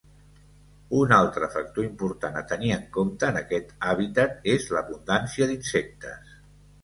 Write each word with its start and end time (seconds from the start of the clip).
Un 0.99 1.11
altre 1.17 1.49
factor 1.55 1.85
important 1.87 2.39
a 2.39 2.43
tenir 2.53 2.71
en 2.77 2.87
compte 2.97 3.29
en 3.33 3.37
aquest 3.41 3.75
hàbitat 3.91 4.49
és 4.55 4.67
l'abundància 4.77 5.51
d'insectes. 5.53 6.35